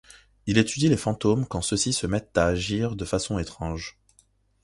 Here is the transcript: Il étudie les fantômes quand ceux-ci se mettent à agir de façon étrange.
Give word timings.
Il 0.47 0.57
étudie 0.57 0.89
les 0.89 0.97
fantômes 0.97 1.45
quand 1.45 1.61
ceux-ci 1.61 1.93
se 1.93 2.07
mettent 2.07 2.35
à 2.35 2.47
agir 2.47 2.95
de 2.95 3.05
façon 3.05 3.37
étrange. 3.37 3.99